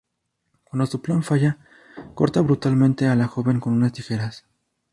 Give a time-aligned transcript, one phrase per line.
[0.63, 1.59] Cuando su plan falla
[2.15, 4.47] corta brutalmente a la joven con unas tijeras.